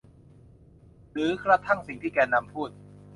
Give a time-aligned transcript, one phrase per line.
[1.13, 2.69] หรือกระทั่งสิ่งที่แกนนำพูด